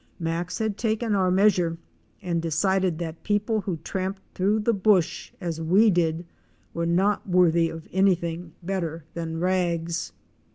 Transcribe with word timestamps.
Max 0.19 0.57
had 0.57 0.79
taken 0.79 1.13
our 1.13 1.29
measure 1.29 1.77
and 2.23 2.41
decided 2.41 2.97
that 2.97 3.21
people 3.21 3.61
who 3.61 3.77
tramped 3.83 4.23
through 4.33 4.59
the 4.61 4.73
"bush" 4.73 5.31
as 5.39 5.61
we 5.61 5.91
did 5.91 6.25
were 6.73 6.87
not 6.87 7.29
worthy 7.29 7.69
of 7.69 7.87
anything 7.93 8.53
better 8.63 9.03
than 9.13 9.39
rags. 9.39 10.11